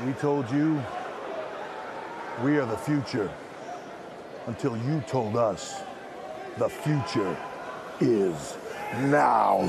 We 0.00 0.12
told 0.14 0.50
you 0.50 0.82
we 2.42 2.58
are 2.58 2.66
the 2.66 2.76
future 2.76 3.30
until 4.46 4.76
you 4.76 5.00
told 5.06 5.36
us 5.36 5.82
the 6.58 6.68
future 6.68 7.36
is 8.00 8.56
now. 9.02 9.60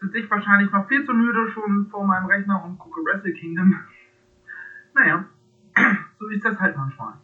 sitze 0.00 0.18
ich 0.18 0.30
wahrscheinlich 0.30 0.72
noch 0.72 0.88
viel 0.88 1.04
zu 1.06 1.14
müde 1.14 1.48
schon 1.52 1.86
vor 1.88 2.04
meinem 2.04 2.26
Rechner 2.26 2.64
und 2.64 2.78
gucke 2.78 3.00
Wrestle 3.04 3.32
Kingdom. 3.32 3.76
Naja, 4.92 5.24
so 6.18 6.26
ist 6.26 6.44
das 6.44 6.58
halt 6.58 6.76
manchmal. 6.76 7.14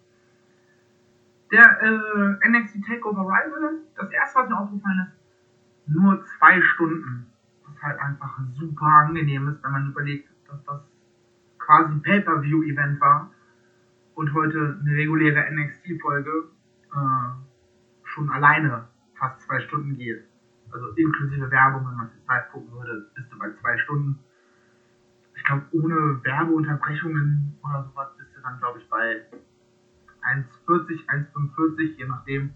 Der 1.51 1.81
äh, 1.81 2.49
NXT 2.49 2.85
Takeover 2.87 3.23
Rival, 3.23 3.79
das 3.95 4.11
erste, 4.11 4.41
was 4.41 4.49
mir 4.49 4.59
aufgefallen 4.59 5.07
ist, 5.07 5.95
nur 5.95 6.21
zwei 6.23 6.61
Stunden. 6.61 7.27
Was 7.65 7.83
halt 7.83 7.99
einfach 8.01 8.39
super 8.55 8.87
angenehm 8.87 9.49
ist, 9.49 9.63
wenn 9.63 9.73
man 9.73 9.91
überlegt, 9.91 10.29
dass 10.49 10.63
das 10.65 10.81
quasi 11.59 11.93
ein 11.93 12.03
Pay-Per-View-Event 12.03 13.01
war 13.01 13.31
und 14.15 14.33
heute 14.35 14.79
eine 14.81 14.93
reguläre 14.93 15.51
NXT-Folge 15.53 16.31
äh, 16.93 18.05
schon 18.05 18.31
alleine 18.31 18.89
fast 19.15 19.41
zwei 19.43 19.61
Stunden 19.61 19.97
geht. 19.97 20.25
Also 20.73 20.89
inklusive 20.97 21.51
Werbung, 21.51 21.87
wenn 21.89 21.97
man 21.97 22.07
es 22.07 22.27
live 22.27 22.51
gucken 22.51 22.73
würde, 22.73 23.11
bist 23.15 23.33
du 23.33 23.39
bei 23.39 23.53
zwei 23.53 23.79
Stunden 23.79 24.19
ich 25.37 25.45
glaube, 25.45 25.63
ohne 25.73 26.25
Werbeunterbrechungen 26.25 27.59
oder 27.63 27.85
sowas 27.85 28.09
bist 28.17 28.37
du 28.37 28.41
dann, 28.41 28.59
glaube 28.59 28.81
ich, 28.81 28.89
bei 28.89 29.23
1,40, 30.27 31.07
1,45, 31.07 31.97
je 31.97 32.07
nachdem, 32.07 32.51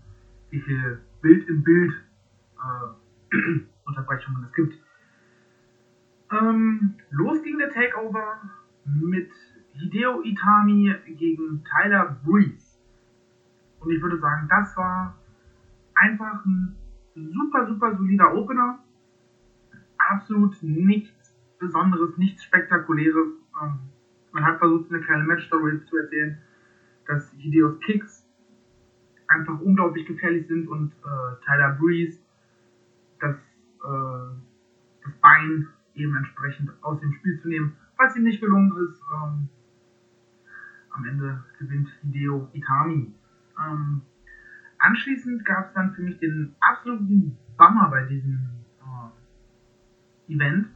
wie 0.51 0.61
viel 0.61 1.01
Bild 1.21 1.49
in 1.49 1.63
Bild 1.63 1.93
äh, 2.59 3.37
Unterbrechungen 3.85 4.45
es 4.45 4.53
gibt. 4.53 4.75
Ähm, 6.33 6.95
los 7.11 7.43
ging 7.43 7.59
der 7.59 7.71
Takeover 7.71 8.41
mit 8.85 9.31
Hideo 9.73 10.23
Itami 10.23 10.95
gegen 11.07 11.65
Tyler 11.65 12.17
Breeze. 12.25 12.79
Und 13.81 13.91
ich 13.91 14.03
würde 14.03 14.19
sagen, 14.19 14.47
das 14.49 14.77
war 14.77 15.17
einfach 15.95 16.45
ein 16.45 16.77
super, 17.15 17.67
super 17.67 17.97
solider 17.97 18.35
Opener. 18.35 18.79
Absolut 19.99 20.63
nichts 20.63 21.37
Besonderes, 21.59 22.17
nichts 22.17 22.45
Spektakuläres. 22.45 23.29
Ähm, 23.63 23.79
man 24.33 24.45
hat 24.45 24.59
versucht, 24.59 24.91
eine 24.91 25.01
kleine 25.01 25.25
Match-Story 25.25 25.85
zu 25.87 25.97
erzählen, 25.97 26.39
dass 27.11 27.33
Hideos 27.33 27.79
Kicks 27.81 28.25
einfach 29.27 29.61
unglaublich 29.61 30.07
gefährlich 30.07 30.47
sind 30.47 30.69
und 30.69 30.93
äh, 30.93 31.45
Tyler 31.45 31.77
Breeze 31.79 32.21
das, 33.21 33.37
äh, 33.37 34.35
das 35.05 35.13
Bein 35.21 35.67
eben 35.95 36.15
entsprechend 36.15 36.71
aus 36.83 37.01
dem 37.01 37.13
Spiel 37.15 37.39
zu 37.41 37.49
nehmen, 37.49 37.77
was 37.97 38.15
ihm 38.17 38.23
nicht 38.23 38.41
gelungen 38.41 38.73
ist. 38.89 39.03
Ähm, 39.13 39.49
am 40.91 41.05
Ende 41.05 41.45
gewinnt 41.59 41.89
Hideo 42.03 42.49
Itami. 42.53 43.13
Ähm, 43.59 44.03
anschließend 44.79 45.45
gab 45.45 45.69
es 45.69 45.75
dann 45.75 45.95
für 45.95 46.03
mich 46.03 46.19
den 46.19 46.55
absoluten 46.61 47.37
Bummer 47.57 47.91
bei 47.91 48.05
diesem 48.07 48.51
äh, 50.29 50.33
Event 50.33 50.69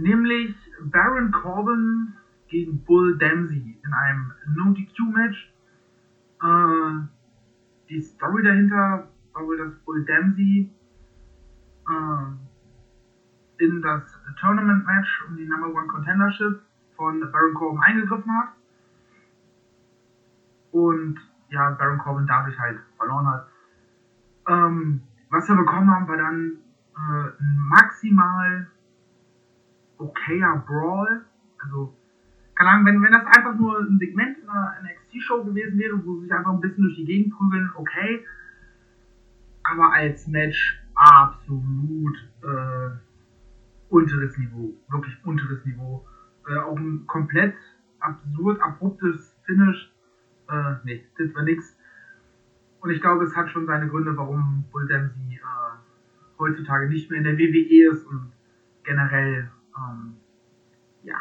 nämlich 0.00 0.54
Baron 0.82 1.30
Corbin 1.30 2.14
gegen 2.50 2.84
Bull 2.84 3.16
Dempsey 3.16 3.78
in 3.82 3.92
einem 3.92 4.32
No-DQ-Match. 4.54 5.52
Äh, 6.42 7.06
die 7.88 8.00
Story 8.00 8.42
dahinter 8.42 9.08
war 9.32 9.46
wohl, 9.46 9.56
dass 9.56 9.74
Bull 9.84 10.04
Dempsey 10.04 10.70
äh, 11.88 13.64
in 13.64 13.82
das 13.82 14.02
Tournament-Match 14.40 15.24
um 15.28 15.36
die 15.36 15.46
Number 15.46 15.68
One 15.68 15.86
Contendership 15.86 16.60
von 16.96 17.20
Baron 17.32 17.54
Corbin 17.54 17.80
eingegriffen 17.82 18.32
hat. 18.32 18.48
Und 20.72 21.18
ja, 21.50 21.70
Baron 21.70 21.98
Corbin 21.98 22.26
dadurch 22.26 22.58
halt 22.58 22.78
verloren 22.96 23.26
hat. 23.26 23.48
Ähm, 24.48 25.02
was 25.30 25.48
wir 25.48 25.56
bekommen 25.56 25.90
haben, 25.90 26.08
war 26.08 26.16
dann 26.16 26.58
äh, 26.96 27.30
maximal 27.40 28.66
okayer 29.98 30.64
Brawl. 30.66 31.24
Also, 31.58 31.94
keine 32.60 32.72
Ahnung, 32.72 32.84
wenn, 32.84 33.02
wenn 33.02 33.12
das 33.12 33.24
einfach 33.24 33.54
nur 33.54 33.78
ein 33.78 33.98
Segment 33.98 34.36
in 34.36 34.48
einer 34.50 34.74
NXT-Show 34.82 35.44
gewesen 35.44 35.78
wäre, 35.78 36.04
wo 36.04 36.16
sie 36.16 36.24
sich 36.24 36.32
einfach 36.32 36.52
ein 36.52 36.60
bisschen 36.60 36.82
durch 36.82 36.96
die 36.96 37.06
Gegend 37.06 37.32
prügeln, 37.32 37.70
okay. 37.74 38.22
Aber 39.62 39.94
als 39.94 40.26
Match 40.26 40.78
absolut 40.94 42.16
äh, 42.42 42.90
unteres 43.88 44.36
Niveau. 44.36 44.74
Wirklich 44.90 45.16
unteres 45.24 45.64
Niveau. 45.64 46.06
Äh, 46.48 46.58
auch 46.58 46.76
ein 46.76 47.06
komplett 47.06 47.54
absurd, 48.00 48.60
abruptes 48.60 49.34
Finish. 49.46 49.90
Äh, 50.50 50.74
nee, 50.84 51.06
das 51.16 51.34
war 51.34 51.44
nix. 51.44 51.78
Und 52.82 52.90
ich 52.90 53.00
glaube, 53.00 53.24
es 53.24 53.34
hat 53.34 53.48
schon 53.48 53.64
seine 53.64 53.88
Gründe, 53.88 54.14
warum 54.18 54.66
Bull 54.70 54.86
Dempsey 54.86 55.36
äh, 55.36 56.38
heutzutage 56.38 56.90
nicht 56.90 57.10
mehr 57.10 57.20
in 57.20 57.24
der 57.24 57.38
WWE 57.38 57.92
ist 57.94 58.04
und 58.06 58.32
generell 58.84 59.50
ähm, 59.78 60.16
ja, 61.04 61.16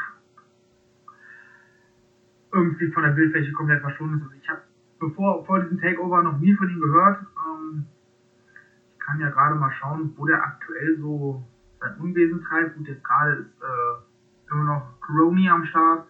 irgendwie 2.52 2.88
von 2.88 3.04
der 3.04 3.12
Bildfläche 3.12 3.52
komplett 3.52 3.82
verschwunden 3.82 4.18
ist. 4.18 4.24
Also 4.24 4.36
ich 4.36 4.50
habe 4.50 4.62
bevor 5.00 5.46
vor 5.46 5.60
diesem 5.60 5.80
Takeover 5.80 6.22
noch 6.24 6.38
nie 6.38 6.54
von 6.54 6.70
ihm 6.70 6.80
gehört. 6.80 7.26
Ähm, 7.46 7.86
ich 8.94 9.00
kann 9.00 9.20
ja 9.20 9.30
gerade 9.30 9.56
mal 9.56 9.72
schauen, 9.72 10.14
wo 10.16 10.26
der 10.26 10.44
aktuell 10.44 10.98
so 10.98 11.44
sein 11.80 11.96
Unwesen 11.98 12.44
treibt. 12.44 12.76
Gut, 12.76 12.88
jetzt 12.88 13.04
gerade 13.04 13.34
ist 13.34 13.62
äh, 13.62 14.52
immer 14.52 14.64
noch 14.64 15.00
Crony 15.02 15.50
am 15.50 15.66
Start. 15.66 16.08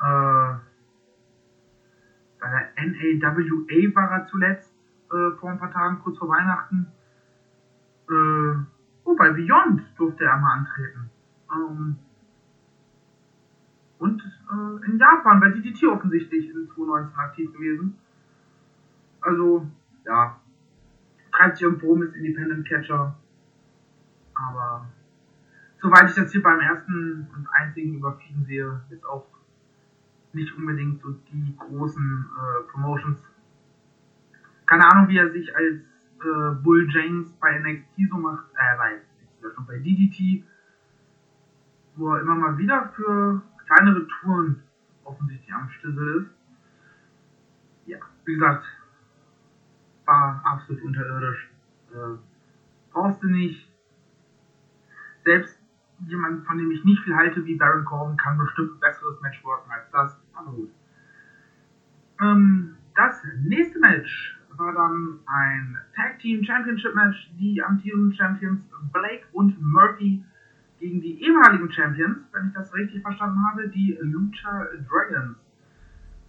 Äh, 0.00 0.54
bei 2.40 2.48
der 2.48 2.84
NAWA 2.84 3.94
war 3.94 4.10
er 4.10 4.26
zuletzt 4.26 4.74
äh, 5.12 5.36
vor 5.38 5.50
ein 5.50 5.58
paar 5.58 5.72
Tagen, 5.72 5.98
kurz 5.98 6.16
vor 6.18 6.28
Weihnachten. 6.28 6.86
Äh, 8.08 8.64
oh, 9.04 9.14
bei 9.16 9.30
Beyond 9.30 9.82
durfte 9.98 10.24
er 10.24 10.38
mal 10.38 10.54
antreten. 10.54 11.10
Ähm, 11.52 11.96
und 13.98 14.22
äh, 14.50 14.86
in 14.86 14.98
Japan 14.98 15.40
bei 15.40 15.50
DDT 15.50 15.84
offensichtlich 15.84 16.50
in 16.50 16.68
2019 16.68 17.18
aktiv 17.18 17.52
gewesen. 17.52 17.98
Also, 19.20 19.66
ja, 20.04 20.40
treibt 21.32 21.56
sich 21.56 21.64
irgendwo 21.64 21.88
rum, 21.88 22.02
ist 22.02 22.14
Independent 22.14 22.66
Catcher. 22.66 23.16
Aber 24.34 24.86
soweit 25.80 26.08
ich 26.08 26.16
das 26.16 26.32
hier 26.32 26.42
beim 26.42 26.60
ersten 26.60 27.28
und 27.34 27.46
einzigen 27.52 27.94
Überfliegen 27.94 28.44
sehe, 28.44 28.80
jetzt 28.90 29.04
auch 29.06 29.26
nicht 30.32 30.56
unbedingt 30.56 31.00
so 31.00 31.12
die 31.32 31.54
großen 31.58 32.26
äh, 32.38 32.70
Promotions. 32.70 33.18
Keine 34.66 34.86
Ahnung, 34.90 35.08
wie 35.08 35.18
er 35.18 35.30
sich 35.30 35.54
als 35.54 35.82
äh, 36.20 36.54
Bull 36.62 36.88
James 36.90 37.32
bei 37.40 37.58
NXT 37.58 38.10
so 38.10 38.18
macht, 38.18 38.46
äh, 38.54 38.76
bei, 38.76 39.00
schon 39.54 39.66
bei 39.66 39.78
DDT, 39.78 40.44
wo 41.96 42.14
er 42.14 42.20
immer 42.20 42.36
mal 42.36 42.58
wieder 42.58 42.92
für 42.94 43.42
kleinere 43.70 44.06
Touren 44.06 44.62
offensichtlich 45.04 45.52
am 45.54 45.68
Stissel 45.70 46.22
ist. 46.22 46.30
Ja, 47.86 47.98
wie 48.24 48.34
gesagt, 48.34 48.64
war 50.06 50.42
absolut 50.44 50.82
unterirdisch. 50.82 51.50
Äh, 51.92 52.18
brauchst 52.92 53.22
du 53.22 53.28
nicht. 53.28 53.68
Selbst 55.24 55.58
jemand, 56.06 56.46
von 56.46 56.58
dem 56.58 56.70
ich 56.70 56.84
nicht 56.84 57.02
viel 57.04 57.14
halte, 57.14 57.44
wie 57.44 57.56
Baron 57.56 57.84
Corbin, 57.84 58.16
kann 58.16 58.38
bestimmt 58.38 58.72
ein 58.74 58.80
besseres 58.80 59.20
Match 59.20 59.42
worken 59.44 59.70
als 59.70 59.90
das. 59.90 60.20
Aber 60.34 60.52
gut. 60.52 60.70
Ähm, 62.20 62.76
das 62.96 63.22
nächste 63.44 63.78
Match 63.78 64.38
war 64.56 64.72
dann 64.72 65.20
ein 65.26 65.78
Tag 65.94 66.18
Team 66.18 66.42
Championship 66.42 66.94
Match. 66.94 67.30
Die 67.38 67.62
amtierenden 67.62 68.14
Champions 68.14 68.68
Blake 68.92 69.26
und 69.32 69.60
Murphy 69.60 70.24
gegen 70.80 71.00
die 71.00 71.22
ehemaligen 71.22 71.70
Champions, 71.70 72.18
wenn 72.32 72.48
ich 72.48 72.54
das 72.54 72.72
richtig 72.74 73.02
verstanden 73.02 73.44
habe, 73.46 73.68
die 73.68 73.96
Lucha 74.00 74.66
Dragons. 74.88 75.36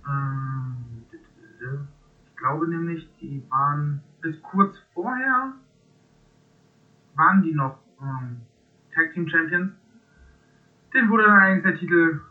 Ähm, 0.07 0.75
ich 1.11 2.35
glaube 2.35 2.67
nämlich, 2.67 3.09
die 3.21 3.43
waren 3.49 4.01
bis 4.21 4.39
kurz 4.41 4.77
vorher 4.93 5.53
waren 7.15 7.41
die 7.41 7.53
noch 7.53 7.79
ähm, 8.01 8.41
Tag 8.93 9.13
Team 9.13 9.27
Champions. 9.27 9.71
Den 10.93 11.09
wurde 11.09 11.23
dann 11.23 11.39
eigentlich 11.39 11.63
der 11.63 11.77
Titel 11.77 12.21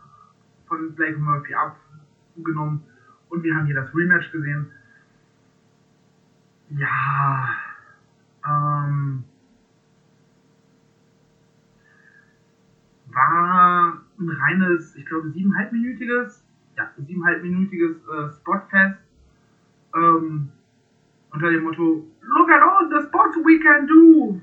von 0.67 0.93
Blake 0.95 1.17
Murphy 1.17 1.53
abgenommen 1.55 2.83
und 3.29 3.43
wir 3.43 3.55
haben 3.55 3.65
hier 3.65 3.75
das 3.75 3.93
Rematch 3.95 4.31
gesehen. 4.31 4.71
Ja, 6.69 7.49
ähm, 8.45 9.23
war 13.13 14.01
ein 14.19 14.29
reines, 14.29 14.95
ich 14.95 15.05
glaube, 15.05 15.29
siebeneinhalbminütiges, 15.29 16.43
ja, 16.77 16.89
siebeneinhalbminütiges 16.97 17.97
äh, 18.07 18.29
Spotfest 18.29 18.97
ähm, 19.95 20.49
unter 21.31 21.49
dem 21.49 21.63
Motto 21.63 22.05
Look 22.21 22.49
at 22.49 22.61
all 22.61 22.87
the 22.89 23.05
spots 23.07 23.35
we 23.37 23.59
can 23.59 23.87
do. 23.87 24.39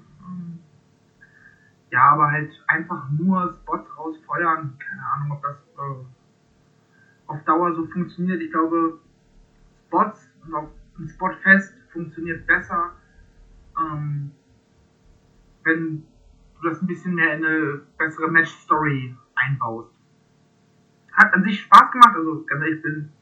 Ja, 1.91 2.11
aber 2.11 2.31
halt 2.31 2.51
einfach 2.67 3.09
nur 3.11 3.51
Spots 3.63 3.89
rausfeuern. 3.97 4.77
Keine 4.79 5.07
Ahnung, 5.07 5.33
ob 5.33 5.43
das 5.43 5.57
äh, 5.79 7.29
auf 7.29 7.43
Dauer 7.45 7.75
so 7.75 7.87
funktioniert. 7.87 8.43
Ich 8.43 8.51
glaube, 8.51 8.99
Spots 9.87 10.29
und 10.45 10.55
auch 10.55 10.69
ein 10.99 11.09
Spotfest 11.09 11.75
funktioniert 11.93 12.47
besser, 12.47 12.93
ähm, 13.81 14.33
wenn 15.65 16.05
du 16.61 16.69
das 16.69 16.81
ein 16.83 16.87
bisschen 16.87 17.15
mehr 17.15 17.37
in 17.37 17.45
eine 17.45 17.81
bessere 17.97 18.31
Match-Story 18.31 19.17
einbaust. 19.35 19.91
Hat 21.13 21.33
an 21.35 21.43
sich 21.45 21.63
Spaß 21.63 21.91
gemacht, 21.93 22.15
also 22.17 22.45
ganz 22.47 22.63
ehrlich, 22.63 22.77
ich 22.77 22.83
bin 22.83 23.13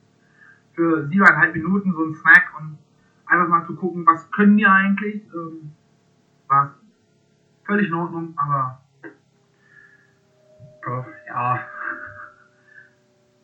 für 0.75 1.07
siebeneinhalb 1.09 1.55
Minuten 1.55 1.93
so 1.93 2.05
ein 2.05 2.15
Snack 2.15 2.53
und 2.59 2.79
einfach 3.27 3.49
mal 3.49 3.67
zu 3.67 3.75
gucken, 3.75 4.07
was 4.07 4.31
können 4.31 4.57
die 4.57 4.67
eigentlich, 4.67 5.23
ähm, 5.35 5.73
war 6.49 6.75
völlig 7.65 7.89
in 7.89 7.95
Ordnung, 7.95 8.35
aber 8.37 8.83
ja, 11.27 11.61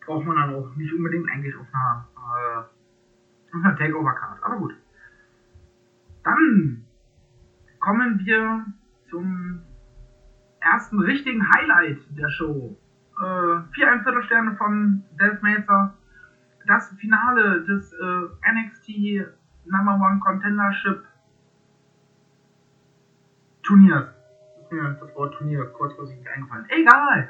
braucht 0.05 0.25
man 0.25 0.35
dann 0.35 0.55
auch 0.55 0.75
nicht 0.75 0.93
unbedingt 0.93 1.29
eigentlich 1.29 1.55
auf 1.55 1.67
einer, 1.73 2.07
äh, 2.15 2.59
auf 3.55 3.65
einer 3.65 3.75
Takeover-Card, 3.77 4.43
aber 4.43 4.57
gut. 4.57 4.75
Dann 6.23 6.85
kommen 7.79 8.19
wir 8.25 8.65
zum 9.09 9.61
ersten 10.63 10.99
richtigen 10.99 11.43
Highlight 11.55 11.99
der 12.17 12.29
Show. 12.29 12.77
Äh, 13.19 13.73
vier 13.73 13.91
ein 13.91 14.03
Viertelsterne 14.03 14.55
von 14.55 15.03
Delph 15.19 15.41
Meltzer. 15.41 15.93
Das 16.65 16.89
Finale 16.99 17.63
des 17.65 17.93
äh, 17.93 18.51
NXT 18.51 19.27
Number 19.65 19.95
One 19.95 20.19
Contendership 20.19 21.03
Turniers. 23.63 24.09
Ist 24.71 25.01
das 25.01 25.15
Wort 25.15 25.35
Turnier 25.35 25.65
kurzfristig 25.65 26.17
nicht 26.17 26.29
eingefallen. 26.29 26.65
Egal. 26.69 27.29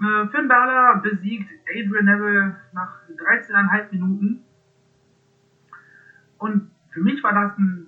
Äh, 0.00 0.28
Finn 0.28 0.46
Balor 0.46 1.02
besiegt 1.02 1.50
Adrian 1.68 2.04
Neville 2.04 2.56
nach 2.72 3.00
13,5 3.08 3.92
Minuten. 3.92 4.44
Und 6.38 6.70
für 6.90 7.00
mich 7.00 7.22
war 7.22 7.32
das 7.32 7.58
ein, 7.58 7.86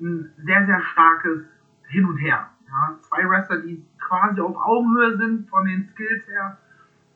ein 0.00 0.32
sehr, 0.38 0.66
sehr 0.66 0.80
starkes 0.92 1.44
Hin 1.88 2.06
und 2.06 2.16
Her. 2.18 2.50
Ja, 2.74 2.92
zwei 3.02 3.28
Wrestler, 3.28 3.58
die 3.58 3.80
quasi 4.00 4.40
auf 4.40 4.56
Augenhöhe 4.56 5.14
sind 5.14 5.48
von 5.48 5.64
den 5.64 5.84
Skills 5.84 6.26
her 6.26 6.56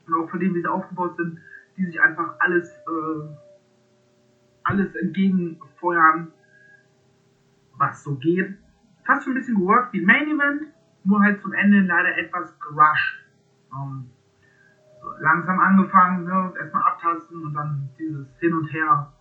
und 0.07 0.15
auch 0.15 0.31
von 0.31 0.39
dem, 0.39 0.55
wie 0.55 0.61
sie 0.61 0.69
aufgebaut 0.69 1.17
sind, 1.17 1.37
die 1.77 1.85
sich 1.85 2.01
einfach 2.01 2.35
alles, 2.39 2.79
äh, 2.87 3.29
alles 4.63 4.95
entgegenfeuern, 4.95 6.29
was 7.77 8.05
so 8.05 8.15
geht. 8.15 8.55
Fast 9.05 9.25
schon 9.25 9.33
ein 9.33 9.35
bisschen 9.35 9.57
geworkt 9.57 9.93
wie 9.93 10.01
Main 10.01 10.29
Event, 10.29 10.63
nur 11.03 11.23
halt 11.23 11.41
zum 11.41 11.53
Ende 11.53 11.81
leider 11.81 12.17
etwas 12.17 12.57
gerusht. 12.61 13.19
Ähm, 13.73 14.11
langsam 15.19 15.59
angefangen, 15.59 16.23
ne, 16.23 16.53
erstmal 16.57 16.85
abtasten 16.85 17.43
und 17.43 17.55
dann 17.55 17.89
dieses 17.99 18.29
Hin 18.39 18.55
und 18.55 18.67
Her, 18.67 19.13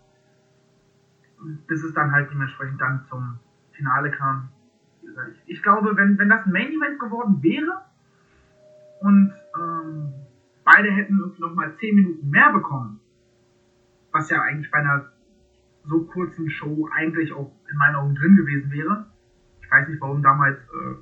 bis 1.65 1.83
es 1.83 1.93
dann 1.93 2.11
halt 2.11 2.29
dementsprechend 2.29 2.79
dann 2.79 3.03
zum 3.05 3.39
Finale 3.71 4.11
kam 4.11 4.49
ich, 5.31 5.57
ich 5.57 5.63
glaube, 5.63 5.95
wenn, 5.95 6.17
wenn 6.17 6.29
das 6.29 6.45
ein 6.45 6.51
Main 6.51 6.71
Event 6.71 6.99
geworden 6.99 7.41
wäre 7.41 7.81
und 9.01 9.33
ähm, 9.55 10.13
beide 10.63 10.91
hätten 10.91 11.17
nochmal 11.37 11.75
10 11.75 11.95
Minuten 11.95 12.29
mehr 12.29 12.51
bekommen, 12.51 12.99
was 14.11 14.29
ja 14.29 14.41
eigentlich 14.41 14.69
bei 14.71 14.79
einer 14.79 15.11
so 15.85 16.03
kurzen 16.05 16.49
Show 16.49 16.89
eigentlich 16.93 17.31
auch 17.33 17.51
in 17.69 17.77
meinen 17.77 17.95
Augen 17.95 18.15
drin 18.15 18.35
gewesen 18.35 18.71
wäre. 18.71 19.05
Ich 19.61 19.71
weiß 19.71 19.87
nicht, 19.87 20.01
warum 20.01 20.21
damals 20.21 20.57
äh, 20.57 20.95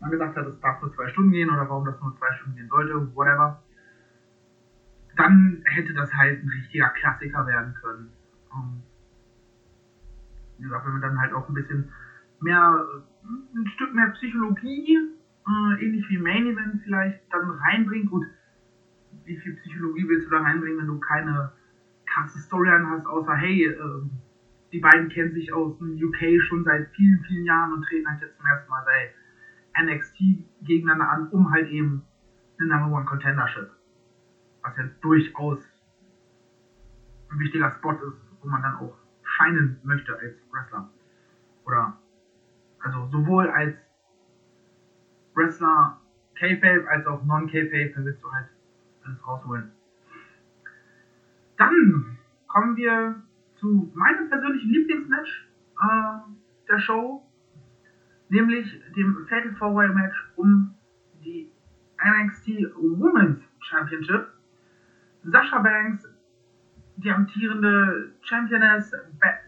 man 0.00 0.10
gesagt 0.10 0.36
hat, 0.36 0.46
es 0.46 0.60
darf 0.60 0.80
nur 0.80 0.92
zwei 0.94 1.08
Stunden 1.08 1.32
gehen 1.32 1.50
oder 1.50 1.68
warum 1.68 1.84
das 1.84 2.00
nur 2.00 2.16
zwei 2.16 2.32
Stunden 2.34 2.56
gehen 2.56 2.68
sollte, 2.68 3.14
whatever. 3.14 3.62
Dann 5.16 5.62
hätte 5.64 5.94
das 5.94 6.12
halt 6.14 6.42
ein 6.42 6.48
richtiger 6.48 6.88
Klassiker 6.90 7.46
werden 7.46 7.74
können. 7.74 8.12
Ähm, 8.52 8.82
wie 10.58 10.64
gesagt, 10.64 10.86
wenn 10.86 10.92
man 10.92 11.02
dann 11.02 11.20
halt 11.20 11.32
auch 11.32 11.48
ein 11.48 11.54
bisschen 11.54 11.90
mehr, 12.40 12.84
ein 13.54 13.66
Stück 13.74 13.94
mehr 13.94 14.08
Psychologie, 14.08 14.98
äh, 15.46 15.84
ähnlich 15.84 16.08
wie 16.08 16.18
Main 16.18 16.46
Event 16.46 16.80
vielleicht, 16.82 17.20
dann 17.30 17.50
reinbringt. 17.50 18.10
Gut, 18.10 18.24
wie 19.24 19.36
viel 19.36 19.54
Psychologie 19.56 20.08
willst 20.08 20.26
du 20.26 20.30
da 20.30 20.40
reinbringen, 20.40 20.78
wenn 20.78 20.86
du 20.86 20.98
keine 20.98 21.52
krasse 22.06 22.38
Storyline 22.38 22.88
hast, 22.88 23.06
außer 23.06 23.34
hey, 23.34 23.66
äh, 23.66 23.78
die 24.72 24.80
beiden 24.80 25.08
kennen 25.08 25.32
sich 25.32 25.52
aus 25.52 25.78
dem 25.78 25.96
UK 25.96 26.40
schon 26.42 26.64
seit 26.64 26.88
vielen, 26.90 27.22
vielen 27.24 27.44
Jahren 27.44 27.72
und 27.72 27.84
treten 27.84 28.08
halt 28.08 28.20
jetzt 28.20 28.36
zum 28.36 28.46
ersten 28.46 28.70
Mal 28.70 28.84
bei 28.84 29.82
NXT 29.82 30.18
gegeneinander 30.62 31.08
an, 31.10 31.28
um 31.28 31.50
halt 31.50 31.68
eben 31.68 32.02
eine 32.58 32.68
Number 32.68 32.96
One 32.96 33.04
Contendership. 33.04 33.70
Was 34.62 34.76
ja 34.76 34.84
durchaus 35.00 35.58
ein 37.30 37.38
wichtiger 37.38 37.70
Spot 37.72 37.92
ist, 37.92 38.20
wo 38.42 38.48
man 38.48 38.62
dann 38.62 38.76
auch 38.76 38.96
scheinen 39.22 39.78
möchte 39.82 40.18
als 40.18 40.34
Wrestler. 40.50 40.90
Oder 41.64 41.98
also 42.86 43.08
sowohl 43.10 43.48
als 43.48 43.74
Wrestler 45.34 46.00
K-Fape 46.38 46.88
als 46.88 47.06
auch 47.06 47.24
Non-K-Fape, 47.24 47.92
da 47.94 48.04
willst 48.04 48.22
du 48.22 48.30
halt 48.30 48.46
alles 49.04 49.26
rausholen. 49.26 49.72
Dann 51.56 52.18
kommen 52.46 52.76
wir 52.76 53.22
zu 53.56 53.90
meinem 53.94 54.28
persönlichen 54.28 54.70
Lieblingsmatch 54.70 55.48
äh, 55.82 56.18
der 56.68 56.78
Show, 56.78 57.26
nämlich 58.28 58.80
dem 58.94 59.26
Fatal 59.28 59.54
Four 59.54 59.74
Way 59.74 59.88
Match 59.88 60.32
um 60.36 60.74
die 61.24 61.50
NXT 61.98 62.48
Women's 62.76 63.40
Championship. 63.60 64.28
Sasha 65.24 65.58
Banks, 65.58 66.06
die 66.96 67.10
amtierende 67.10 68.12
Championess 68.20 68.92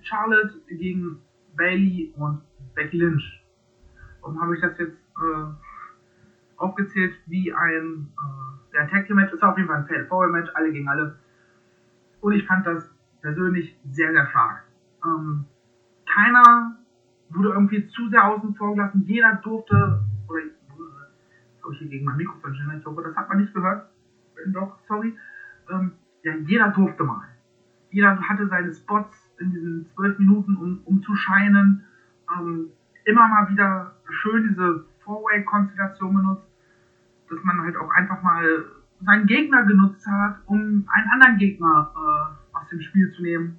Charlotte 0.02 0.61
gegen 0.68 1.21
Bailey 1.57 2.12
und 2.16 2.42
Becky 2.78 2.97
Lynch. 2.97 3.42
Warum 4.20 4.40
habe 4.40 4.54
ich 4.54 4.61
das 4.61 4.78
jetzt 4.78 4.97
äh, 5.20 5.47
aufgezählt 6.56 7.14
wie 7.26 7.52
ein, 7.52 8.08
äh, 8.73 8.78
ein 8.78 8.88
Tag 8.88 9.06
Team 9.06 9.16
Match? 9.16 9.32
Ist 9.32 9.42
auf 9.42 9.56
jeden 9.56 9.68
Fall 9.68 9.78
ein 9.78 9.87
Fatal 9.88 10.06
Four 10.06 10.28
Match, 10.28 10.49
alle 10.54 10.70
gegen 10.70 10.88
alle. 10.88 11.18
Und 12.20 12.32
ich 12.32 12.47
fand 12.47 12.64
das 12.66 12.88
persönlich 13.20 13.76
sehr, 13.90 14.12
sehr 14.12 14.26
stark. 14.28 14.62
Ähm, 15.04 15.44
keiner 16.06 16.78
wurde 17.30 17.49
irgendwie 17.49 17.88
zu 17.88 18.08
sehr 18.11 18.25
außen 18.25 18.54
vor 18.54 18.75
gelassen. 18.75 19.02
Jeder 19.06 19.35
durfte, 19.42 20.04
oder 20.28 20.42
habe 21.62 21.73
ich 21.73 21.78
hier 21.80 21.88
gegen 21.88 22.04
mein 22.04 22.16
Mikrofon. 22.16 22.54
Ich 22.54 22.87
hoffe, 22.87 23.02
das 23.02 23.16
hat 23.16 23.28
man 23.28 23.38
nicht 23.38 23.52
gehört. 23.52 23.88
Doch, 24.47 24.78
sorry. 24.87 25.16
Ähm, 25.68 25.92
ja, 26.23 26.35
jeder 26.47 26.68
durfte 26.68 27.02
mal. 27.02 27.26
Jeder 27.90 28.20
hatte 28.20 28.47
seine 28.47 28.73
Spots 28.73 29.35
in 29.38 29.50
diesen 29.50 29.87
zwölf 29.94 30.16
Minuten, 30.18 30.56
um, 30.56 30.80
um 30.85 31.02
zu 31.02 31.16
scheinen. 31.16 31.85
Ähm, 32.37 32.70
immer 33.04 33.28
mal 33.28 33.49
wieder 33.49 33.94
schön 34.11 34.49
diese 34.49 34.85
Four-Way-Konstellation 35.04 36.14
genutzt, 36.14 36.47
dass 37.30 37.42
man 37.42 37.61
halt 37.62 37.76
auch 37.76 37.90
einfach 37.90 38.23
mal 38.23 38.64
seinen 39.00 39.26
Gegner 39.26 39.64
genutzt 39.64 40.06
hat, 40.06 40.37
um 40.47 40.87
einen 40.88 41.11
anderen 41.12 41.38
Gegner 41.38 41.92
äh, 41.94 42.56
aus 42.56 42.68
dem 42.70 42.80
Spiel 42.80 43.11
zu 43.12 43.23
nehmen. 43.23 43.58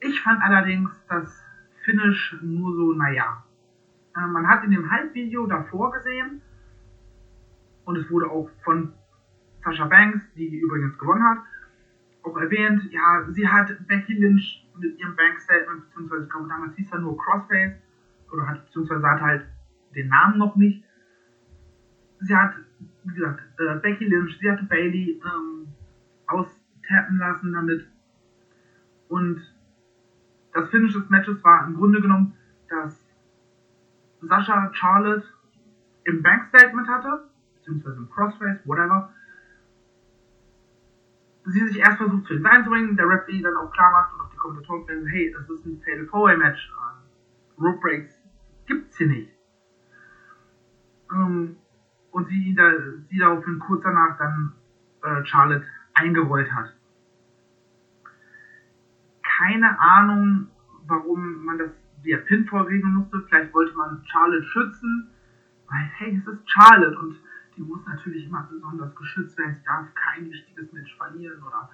Ich 0.00 0.20
fand 0.22 0.42
allerdings 0.42 0.90
das 1.08 1.42
Finish 1.84 2.36
nur 2.42 2.74
so, 2.74 2.92
naja. 2.92 3.44
Äh, 4.16 4.26
man 4.26 4.46
hat 4.48 4.64
in 4.64 4.70
dem 4.70 4.90
Halbvideo 4.90 5.46
davor 5.46 5.92
gesehen, 5.92 6.40
und 7.84 7.96
es 7.96 8.10
wurde 8.10 8.30
auch 8.30 8.48
von 8.62 8.92
Sasha 9.62 9.86
Banks, 9.86 10.20
die 10.34 10.58
übrigens 10.58 10.98
gewonnen 10.98 11.24
hat, 11.24 11.38
auch 12.24 12.36
erwähnt, 12.36 12.82
ja, 12.90 13.26
sie 13.30 13.46
hat 13.46 13.86
Becky 13.86 14.14
Lynch 14.14 14.66
mit 14.78 14.98
ihrem 14.98 15.14
Bank-Statement, 15.14 15.84
beziehungsweise 15.88 16.24
ich 16.24 16.30
glaube 16.30 16.48
damals 16.48 16.74
hieß 16.76 16.92
er 16.92 16.98
nur 16.98 17.16
Crossface, 17.18 17.74
oder 18.32 18.46
hat, 18.46 18.64
beziehungsweise 18.66 19.08
hat 19.08 19.20
halt 19.20 19.46
den 19.94 20.08
Namen 20.08 20.38
noch 20.38 20.56
nicht. 20.56 20.84
Sie 22.20 22.34
hat, 22.34 22.54
wie 23.04 23.14
gesagt, 23.14 23.40
äh, 23.58 23.76
Becky 23.76 24.06
Lynch, 24.06 24.38
sie 24.40 24.50
hatte 24.50 24.64
Bailey 24.64 25.20
ähm, 25.24 25.68
austappen 26.26 27.18
lassen 27.18 27.52
damit. 27.52 27.86
Und 29.08 29.40
das 30.52 30.70
Finish 30.70 30.94
des 30.94 31.08
Matches 31.10 31.42
war 31.44 31.66
im 31.66 31.74
Grunde 31.74 32.00
genommen, 32.00 32.34
dass 32.68 33.04
Sascha 34.22 34.70
Charlotte 34.72 35.26
im 36.04 36.22
Bank-Statement 36.22 36.88
hatte, 36.88 37.28
beziehungsweise 37.56 37.96
im 37.96 38.10
Crossface, 38.10 38.58
whatever, 38.64 39.12
sie 41.44 41.66
sich 41.66 41.78
erst 41.78 41.98
versucht 41.98 42.26
zu 42.26 42.34
den 42.34 42.64
zu 42.64 42.70
bringen, 42.70 42.96
der 42.96 43.08
Referee 43.08 43.42
dann 43.42 43.56
auch 43.56 43.70
klar 43.70 43.90
macht 43.92 44.14
und 44.14 44.20
auch 44.20 44.30
die 44.30 44.36
Kommentatoren 44.36 44.86
sagen, 44.86 45.06
hey, 45.06 45.34
das 45.36 45.48
ist 45.50 45.66
ein 45.66 45.80
Fatal 45.84 46.06
Four 46.06 46.36
Match. 46.36 46.72
Rope 47.58 47.78
Breaks 47.80 48.20
gibt's 48.66 48.96
hier 48.96 49.08
nicht. 49.08 49.30
Ähm, 51.12 51.56
und 52.10 52.28
sie, 52.28 52.54
da, 52.54 52.70
sie 53.10 53.18
daraufhin 53.18 53.58
kurz 53.58 53.82
danach 53.82 54.16
dann 54.18 54.52
äh, 55.02 55.24
Charlotte 55.24 55.66
eingerollt 55.94 56.52
hat. 56.52 56.72
Keine 59.22 59.78
Ahnung, 59.78 60.48
warum 60.86 61.44
man 61.44 61.58
das 61.58 61.70
via 62.02 62.18
Pinfall 62.18 62.62
regeln 62.62 62.94
musste. 62.94 63.22
Vielleicht 63.28 63.52
wollte 63.52 63.76
man 63.76 64.02
Charlotte 64.06 64.44
schützen, 64.44 65.10
weil 65.68 65.90
hey, 65.96 66.22
es 66.22 66.32
ist 66.32 66.50
Charlotte 66.50 66.98
und 66.98 67.16
die 67.56 67.62
muss 67.62 67.84
natürlich 67.86 68.26
immer 68.26 68.46
besonders 68.50 68.94
geschützt 68.94 69.38
werden. 69.38 69.54
Sie 69.54 69.64
darf 69.64 69.86
kein 69.94 70.30
wichtiges 70.30 70.72
Match 70.72 70.96
verlieren 70.96 71.42
oder 71.42 71.68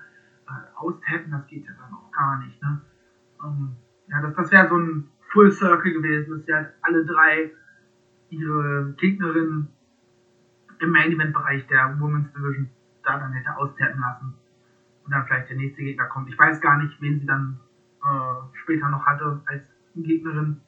äh, 0.49 0.77
austappen, 0.77 1.31
das 1.31 1.47
geht 1.47 1.65
ja 1.65 1.73
dann 1.79 1.93
auch 1.95 2.11
gar 2.13 2.39
nicht. 2.39 2.61
Ne? 2.63 2.81
Ähm, 3.45 3.77
ja, 4.09 4.21
das, 4.21 4.35
das 4.35 4.51
wäre 4.51 4.69
so 4.69 4.77
ein 4.77 5.09
Full 5.33 5.51
Circle 5.53 5.93
gewesen, 5.93 6.37
dass 6.37 6.45
sie 6.45 6.55
halt 6.55 6.75
alle 6.83 7.05
drei 7.05 7.53
ihre 8.31 8.95
Gegnerinnen 8.97 9.69
im 10.81 10.91
Main 10.91 11.13
Event 11.13 11.33
Bereich 11.33 11.67
der 11.67 11.99
Women's 12.01 12.33
Division 12.33 12.71
da 13.05 13.19
dann 13.19 13.33
hätte 13.33 13.57
austappen 13.57 14.01
lassen. 14.01 14.35
Und 15.05 15.11
dann 15.13 15.25
vielleicht 15.27 15.51
der 15.51 15.57
nächste 15.57 15.83
Gegner 15.83 16.07
kommt. 16.07 16.29
Ich 16.29 16.39
weiß 16.39 16.61
gar 16.61 16.79
nicht, 16.79 17.01
wen 17.01 17.21
sie 17.21 17.27
dann 17.27 17.59
äh, 18.03 18.57
später 18.57 18.89
noch 18.89 19.05
hatte 19.05 19.41
als 19.47 19.65
Gegnerin, 19.97 20.61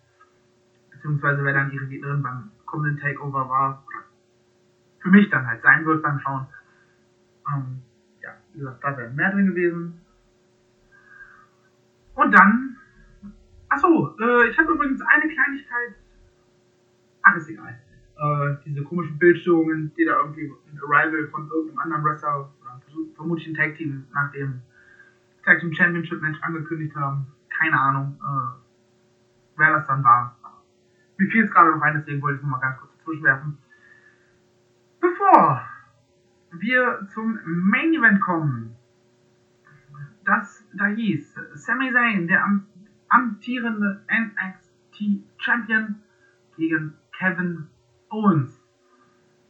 beziehungsweise 0.90 1.44
wer 1.44 1.52
dann 1.52 1.70
ihre 1.70 1.86
Gegnerin 1.86 2.22
beim 2.22 2.50
kommenden 2.66 2.98
Takeover 2.98 3.48
war, 3.48 3.84
für 5.02 5.10
mich 5.10 5.28
dann 5.28 5.46
halt 5.46 5.60
sein 5.62 5.84
wird 5.84 6.02
beim 6.02 6.18
Schauen. 6.18 6.46
Ähm, 7.52 7.82
ja, 8.22 8.30
wie 8.52 8.58
gesagt, 8.60 8.82
da 8.82 8.96
wäre 8.96 9.10
mehr 9.10 9.30
drin 9.30 9.46
gewesen. 9.46 10.00
Und 12.14 12.32
dann, 12.32 12.76
achso, 13.68 14.14
äh, 14.20 14.48
ich 14.48 14.58
habe 14.58 14.72
übrigens 14.72 15.00
eine 15.02 15.28
Kleinigkeit, 15.28 15.94
ach 17.22 17.34
ist 17.34 17.48
egal, 17.48 17.78
äh, 18.16 18.54
diese 18.64 18.82
komischen 18.82 19.18
Bildstörungen, 19.18 19.92
die 19.96 20.04
da 20.04 20.18
irgendwie 20.18 20.52
ein 20.70 20.78
Arrival 20.86 21.26
von 21.28 21.48
irgendeinem 21.48 21.78
anderen 21.78 22.04
Wrestler, 22.04 22.50
oder 22.60 22.80
vermutlich 23.16 23.48
ein 23.48 23.54
Tag 23.54 23.74
Team 23.74 24.04
nach 24.12 24.30
dem 24.32 24.62
Tag 25.44 25.58
Team 25.58 25.72
Championship 25.72 26.20
Match 26.20 26.40
angekündigt 26.42 26.94
haben. 26.94 27.26
Keine 27.48 27.78
Ahnung, 27.78 28.20
äh, 28.20 29.56
wer 29.56 29.72
das 29.72 29.86
dann 29.86 30.04
war. 30.04 30.36
Mir 31.16 31.28
fiel 31.28 31.44
es 31.44 31.50
gerade 31.50 31.70
noch 31.70 31.82
ein, 31.82 31.94
deswegen 31.94 32.22
wollte 32.22 32.36
ich 32.36 32.40
es 32.40 32.42
nochmal 32.44 32.60
ganz 32.60 32.78
kurz 32.78 32.92
dazwischen 32.98 33.24
werfen. 33.24 33.58
Bevor 35.32 35.62
wir 36.50 37.08
zum 37.08 37.38
Main 37.46 37.94
Event 37.94 38.20
kommen, 38.20 38.76
das 40.26 40.68
da 40.74 40.84
hieß 40.84 41.40
Sami 41.54 41.90
Zayn, 41.90 42.26
der 42.26 42.44
am, 42.44 42.66
amtierende 43.08 44.04
NXT 44.10 45.24
Champion, 45.38 45.94
gegen 46.58 46.92
Kevin 47.16 47.66
Owens. 48.10 48.62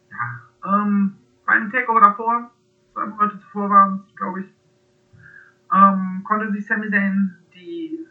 Ja, 0.08 0.82
ähm, 0.82 1.16
beim 1.46 1.72
Takeover 1.72 2.00
davor, 2.00 2.52
zwei 2.92 3.06
Monate 3.06 3.40
zuvor 3.40 3.68
waren 3.68 4.04
es, 4.06 4.14
glaube 4.14 4.42
ich, 4.42 4.54
ähm, 5.72 6.22
konnte 6.22 6.52
sich 6.52 6.64
Sami 6.64 6.90
Zayn 6.90 7.38
die 7.56 8.06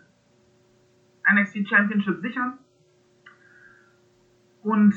NXT 1.32 1.70
Championship 1.70 2.20
sichern. 2.20 2.58
Und 4.62 4.94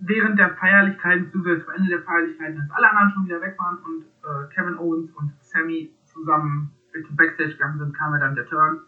während 0.00 0.38
der 0.38 0.50
Feierlichkeiten, 0.56 1.24
beziehungsweise 1.24 1.64
zu 1.64 1.70
Ende 1.70 1.88
der 1.88 2.02
Feierlichkeiten, 2.02 2.60
als 2.60 2.70
alle 2.70 2.90
anderen 2.90 3.10
schon 3.12 3.24
wieder 3.26 3.40
weg 3.40 3.56
waren 3.58 3.78
und 3.78 4.02
äh, 4.02 4.54
Kevin 4.54 4.76
Owens 4.78 5.10
und 5.12 5.32
Sammy 5.40 5.94
zusammen 6.04 6.72
Richtung 6.94 7.16
Backstage 7.16 7.52
gegangen 7.52 7.78
sind, 7.78 7.96
kam 7.96 8.12
ja 8.12 8.20
dann 8.20 8.34
der 8.34 8.46
Turn. 8.46 8.80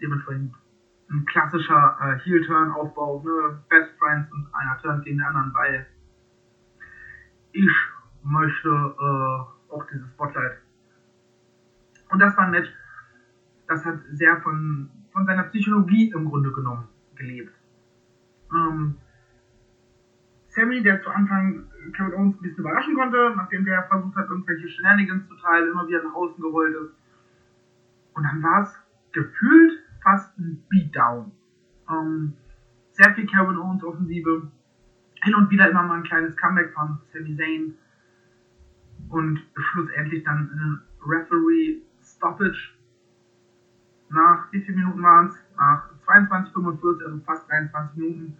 Dementsprechend 0.00 0.54
ein 1.10 1.24
klassischer 1.26 1.98
äh, 2.00 2.18
Heel-Turn-Aufbau, 2.20 3.22
ne? 3.24 3.62
Best 3.68 3.92
Friends 3.98 4.32
und 4.32 4.48
einer 4.52 4.78
Turn 4.78 5.02
gegen 5.02 5.18
den 5.18 5.26
anderen, 5.26 5.52
weil 5.54 5.86
ich 7.52 7.70
möchte 8.22 8.68
äh, 8.68 9.72
auch 9.72 9.86
dieses 9.92 10.08
Spotlight. 10.10 10.58
Und 12.10 12.18
das 12.18 12.36
war 12.36 12.44
ein 12.44 12.50
Match, 12.50 12.68
das 13.68 13.84
hat 13.84 13.98
sehr 14.12 14.40
von, 14.42 14.90
von 15.12 15.26
seiner 15.26 15.44
Psychologie 15.44 16.10
im 16.10 16.24
Grunde 16.24 16.52
genommen 16.52 16.88
gelebt. 17.16 17.52
Ähm, 18.52 18.96
Sammy, 20.54 20.82
der 20.82 21.02
zu 21.02 21.10
Anfang 21.10 21.66
Kevin 21.96 22.14
Owens 22.14 22.36
ein 22.36 22.42
bisschen 22.42 22.60
überraschen 22.60 22.94
konnte, 22.94 23.34
nachdem 23.36 23.64
der 23.64 23.82
versucht 23.84 24.14
hat, 24.14 24.28
irgendwelche 24.28 24.68
Shenanigans 24.68 25.26
zu 25.26 25.34
teilen, 25.36 25.72
immer 25.72 25.86
wieder 25.88 26.02
nach 26.04 26.14
außen 26.14 26.40
gerollt 26.40 26.76
ist. 26.76 26.94
Und 28.14 28.22
dann 28.22 28.42
war 28.42 28.62
es 28.62 28.72
gefühlt 29.12 29.72
fast 30.02 30.38
ein 30.38 30.62
Beatdown. 30.68 31.32
Ähm, 31.90 32.34
sehr 32.92 33.12
viel 33.14 33.26
Kevin 33.26 33.56
Owens 33.56 33.82
Offensive. 33.82 34.48
Hin 35.22 35.34
und 35.34 35.50
wieder 35.50 35.68
immer 35.68 35.82
mal 35.82 35.96
ein 35.96 36.04
kleines 36.04 36.36
Comeback 36.36 36.72
von 36.72 37.00
Sami 37.12 37.36
Zayn. 37.36 37.74
Und 39.08 39.42
schlussendlich 39.56 40.22
dann 40.22 40.50
eine 40.52 40.82
Referee 41.04 41.82
Stoppage. 42.00 42.74
Nach 44.10 44.52
wie 44.52 44.60
viele 44.60 44.76
Minuten 44.78 45.02
waren 45.02 45.26
es? 45.26 45.36
Nach 45.56 45.90
22,45, 46.06 47.04
also 47.04 47.20
fast 47.24 47.50
23 47.50 47.96
Minuten 47.96 48.36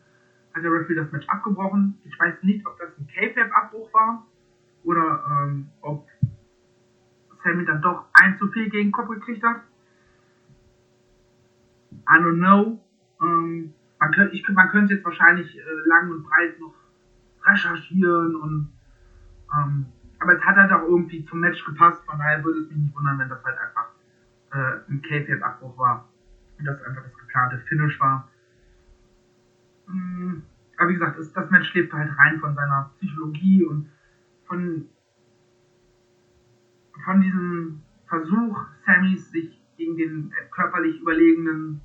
hat 0.54 0.62
der 0.62 0.73
Referee 0.73 0.94
das 0.94 1.11
Match 1.11 1.28
abgebrochen. 1.28 1.99
Ich 2.04 2.18
weiß 2.18 2.42
nicht, 2.42 2.66
ob 2.66 2.78
das 2.78 2.96
ein 2.99 3.06
K-Fab-Abbruch 3.06 3.92
war 3.92 4.26
oder 4.84 5.25
ähm, 5.28 5.68
ob 5.80 6.06
Sammy 7.42 7.64
dann 7.64 7.82
doch 7.82 8.06
ein 8.12 8.37
zu 8.38 8.49
viel 8.49 8.68
gegen 8.68 8.88
den 8.88 8.92
Kopf 8.92 9.08
gekriegt 9.08 9.42
hat. 9.42 9.62
I 12.08 12.18
don't 12.18 12.38
know. 12.38 12.80
Ähm, 13.20 13.73
man, 13.99 14.11
könnte, 14.12 14.34
ich, 14.34 14.49
man 14.49 14.68
könnte 14.68 14.94
jetzt 14.94 15.04
wahrscheinlich 15.04 15.58
äh, 15.58 15.62
lang 15.87 16.11
und 16.11 16.23
breit 16.25 16.58
noch 16.61 16.75
recherchieren 17.44 18.37
und 18.37 18.73
ähm, 19.54 19.87
aber 20.20 20.37
es 20.38 20.44
hat 20.44 20.56
halt 20.56 20.73
auch 20.73 20.82
irgendwie 20.82 21.25
zum 21.26 21.40
Match 21.40 21.62
gepasst, 21.64 22.02
von 22.06 22.18
daher 22.18 22.42
würde 22.42 22.61
es 22.61 22.68
mich 22.68 22.78
nicht 22.78 22.96
wundern, 22.96 23.18
wenn 23.18 23.28
das 23.28 23.44
halt 23.44 23.58
einfach 23.58 23.88
äh, 24.52 24.90
ein 24.90 25.02
K-Fab-Abbruch 25.02 25.76
war 25.76 26.08
und 26.58 26.64
das 26.64 26.80
einfach 26.82 27.02
das 27.02 27.18
geplante 27.18 27.58
Finish 27.68 28.00
war. 28.00 28.28
Mm, 29.86 30.42
aber 30.76 30.88
wie 30.88 30.94
gesagt, 30.94 31.18
das, 31.18 31.50
Match 31.50 31.72
lebt 31.74 31.92
halt 31.92 32.16
rein 32.18 32.38
von 32.38 32.54
seiner 32.54 32.90
Psychologie 32.98 33.64
und 33.64 33.88
von, 34.46 34.86
von 37.04 37.20
diesem 37.20 37.82
Versuch 38.06 38.66
Sammys, 38.84 39.30
sich 39.30 39.60
gegen 39.76 39.96
den 39.96 40.32
körperlich 40.50 41.00
überlegenen, 41.00 41.80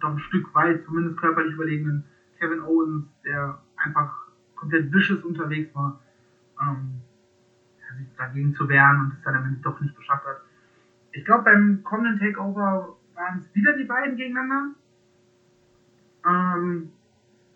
doch 0.00 0.10
ein 0.10 0.18
Stück 0.18 0.54
weit 0.54 0.84
zumindest 0.84 1.16
körperlich 1.16 1.54
überlegenen 1.54 2.04
Kevin 2.38 2.60
Owens, 2.60 3.04
der 3.24 3.60
einfach 3.76 4.28
komplett 4.54 4.92
vicious 4.92 5.24
unterwegs 5.24 5.74
war, 5.74 6.00
ähm, 6.60 7.00
sich 7.96 8.06
dagegen 8.16 8.54
zu 8.54 8.68
wehren 8.68 9.00
und 9.00 9.12
es 9.14 9.22
dann 9.22 9.34
am 9.34 9.44
Ende 9.44 9.60
doch 9.60 9.80
nicht 9.80 9.96
geschafft 9.96 10.24
hat. 10.24 10.40
Ich 11.12 11.24
glaube, 11.24 11.44
beim 11.44 11.82
kommenden 11.82 12.18
Takeover 12.18 12.96
waren 13.14 13.38
es 13.40 13.54
wieder 13.54 13.76
die 13.76 13.84
beiden 13.84 14.16
gegeneinander. 14.16 14.74
Ähm, 16.26 16.92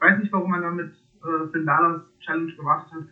weiß 0.02 0.18
nicht, 0.18 0.32
warum 0.32 0.50
man 0.50 0.62
damit 0.62 0.92
äh, 1.23 1.47
Finn 1.52 1.64
Balor's 1.64 2.02
Challenge 2.21 2.52
gewartet 2.52 2.92
hat. 2.92 3.04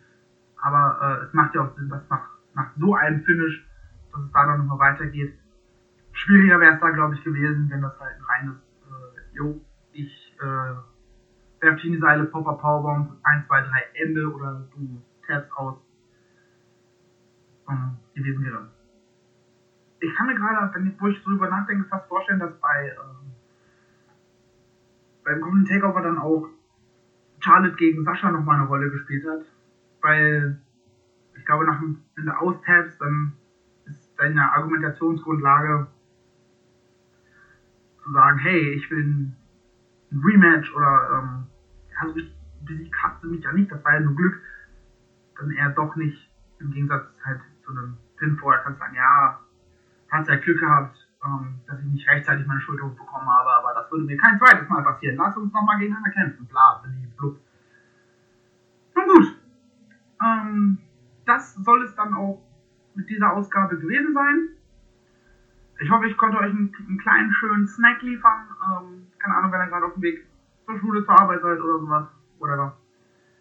Aber 0.57 0.99
äh, 1.01 1.25
es 1.25 1.33
macht 1.33 1.55
ja 1.55 1.61
auch 1.61 1.75
Sinn, 1.75 1.89
dass 1.89 2.07
nach, 2.09 2.29
nach 2.53 2.69
so 2.77 2.93
einem 2.93 3.23
Finish, 3.23 3.65
dass 4.11 4.21
es 4.21 4.31
da 4.31 4.45
dann 4.45 4.59
nochmal 4.59 4.93
weitergeht. 4.93 5.33
Schwieriger 6.11 6.59
wäre 6.59 6.75
es 6.75 6.81
da, 6.81 6.89
glaube 6.89 7.15
ich, 7.15 7.23
gewesen, 7.23 7.69
wenn 7.69 7.81
das 7.81 7.97
halt 7.99 8.15
ein 8.17 8.23
reines, 8.23 8.57
äh, 8.57 9.35
jo, 9.35 9.61
ich 9.93 10.35
äh, 10.39 11.63
werf 11.63 11.81
die 11.81 11.97
Seile, 11.97 12.25
Popper 12.25 12.53
Powerbomb, 12.53 13.17
1, 13.23 13.47
2, 13.47 13.61
3, 13.61 13.83
Ende 13.93 14.31
oder 14.31 14.67
du 14.73 15.01
tabst 15.25 15.51
aus 15.55 15.77
ähm, 17.69 17.97
gewesen 18.13 18.43
wäre. 18.43 18.67
Ich 19.99 20.13
kann 20.15 20.27
mir 20.27 20.35
gerade, 20.35 20.73
wenn 20.73 20.87
ich, 20.87 20.99
wo 20.99 21.07
ich 21.07 21.23
drüber 21.23 21.49
nachdenke, 21.49 21.87
fast 21.87 22.07
vorstellen, 22.07 22.39
dass 22.39 22.59
bei 22.59 22.89
ähm, 22.89 23.31
beim 25.23 25.41
kommenden 25.41 25.67
Takeover 25.67 26.01
dann 26.01 26.17
auch 26.17 26.49
Charlotte 27.41 27.75
gegen 27.75 28.03
Sascha 28.03 28.29
nochmal 28.31 28.55
eine 28.55 28.67
Rolle 28.67 28.89
gespielt 28.89 29.25
hat. 29.25 29.41
Weil 30.01 30.59
ich 31.37 31.45
glaube, 31.45 31.65
nach, 31.65 31.81
wenn 31.81 32.25
du 32.25 32.37
austabst, 32.37 32.99
dann 33.01 33.33
ist 33.85 34.13
deine 34.17 34.51
Argumentationsgrundlage 34.53 35.87
zu 38.03 38.11
sagen, 38.11 38.37
hey, 38.39 38.73
ich 38.73 38.89
will 38.89 39.03
ein, 39.03 39.35
Rematch 40.11 40.73
oder 40.73 41.09
ähm, 41.13 41.47
also 41.99 42.15
besiegt 42.65 42.93
du 43.21 43.29
mich 43.29 43.43
ja 43.43 43.51
nicht, 43.53 43.71
das 43.71 43.83
war 43.85 43.93
ja 43.93 44.01
nur 44.01 44.15
Glück, 44.15 44.41
dann 45.37 45.51
eher 45.51 45.69
doch 45.69 45.95
nicht 45.95 46.29
im 46.59 46.71
Gegensatz 46.71 47.05
halt 47.23 47.39
zu 47.63 47.71
einem 47.71 47.97
Pinfall, 48.17 48.59
kannst 48.63 48.79
du 48.79 48.83
sagen, 48.83 48.95
ja, 48.95 49.39
hast 50.09 50.27
ja 50.27 50.35
Glück 50.35 50.59
gehabt, 50.59 51.07
ähm, 51.25 51.61
dass 51.67 51.79
ich 51.79 51.85
nicht 51.85 52.07
rechtzeitig 52.07 52.45
meine 52.45 52.59
Schulter 52.61 52.83
hochbekommen 52.83 53.29
habe, 53.29 53.40
das 53.91 53.99
würde 53.99 54.05
mir 54.05 54.17
kein 54.17 54.37
zweites 54.37 54.69
Mal 54.69 54.83
passieren. 54.83 55.17
Lass 55.17 55.35
uns 55.35 55.51
nochmal 55.51 55.77
gegeneinander 55.77 56.11
kämpfen. 56.11 56.47
Bla, 56.47 56.81
blub. 57.17 57.39
Nun 58.95 59.07
gut. 59.07 59.35
Ähm, 60.23 60.77
das 61.25 61.55
soll 61.55 61.83
es 61.83 61.93
dann 61.95 62.13
auch 62.13 62.41
mit 62.95 63.09
dieser 63.09 63.33
Ausgabe 63.33 63.77
gewesen 63.77 64.13
sein. 64.13 64.49
Ich 65.81 65.89
hoffe, 65.89 66.07
ich 66.07 66.17
konnte 66.17 66.37
euch 66.37 66.51
einen, 66.51 66.73
einen 66.87 66.97
kleinen, 66.99 67.33
schönen 67.33 67.67
Snack 67.67 68.01
liefern. 68.01 68.47
Ähm, 68.63 69.07
keine 69.19 69.35
Ahnung, 69.35 69.51
wenn 69.51 69.61
ihr 69.61 69.67
gerade 69.67 69.85
auf 69.85 69.93
dem 69.93 70.03
Weg 70.03 70.25
zur 70.65 70.79
Schule, 70.79 71.03
zur 71.05 71.19
Arbeit 71.19 71.41
seid 71.41 71.59
oder 71.59 71.79
sowas. 71.79 72.07
Whatever. 72.39 72.77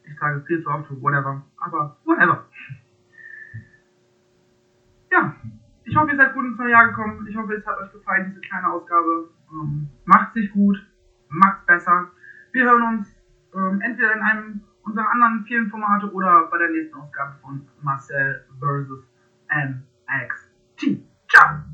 Ich 0.05 0.19
sage 0.19 0.43
viel 0.47 0.63
zu 0.63 0.71
oft, 0.71 0.91
whatever. 1.01 1.43
Aber 1.59 1.97
whatever. 2.05 2.47
Ja, 5.13 5.35
ich 5.85 5.97
hoffe, 5.97 6.11
ihr 6.11 6.17
seid 6.17 6.35
gut 6.35 6.45
ins 6.45 6.59
neue 6.59 6.71
Jahr 6.71 6.89
gekommen. 6.89 7.27
Ich 7.29 7.37
hoffe, 7.37 7.55
es 7.55 7.67
hat 7.67 7.79
euch 7.79 7.93
gefallen, 7.93 8.31
diese 8.31 8.41
kleine 8.41 8.69
Ausgabe. 8.69 9.29
Ähm, 9.53 9.89
macht 10.05 10.35
sich 10.35 10.51
gut, 10.53 10.77
macht 11.29 11.67
besser. 11.67 12.11
Wir 12.53 12.65
hören 12.65 12.99
uns 12.99 13.09
ähm, 13.55 13.81
entweder 13.81 14.15
in 14.15 14.21
einem 14.21 14.61
unserer 14.83 15.11
anderen 15.11 15.45
vielen 15.47 15.69
Formate 15.71 16.11
oder 16.13 16.47
bei 16.51 16.59
der 16.59 16.71
nächsten 16.71 16.97
Ausgabe 16.97 17.37
von 17.43 17.67
Marcel 17.83 18.45
vs. 18.59 19.05
MXT. 19.49 21.03
Ciao! 21.29 21.65